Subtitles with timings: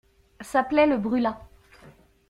[0.41, 1.47] Sa plaie le brûla.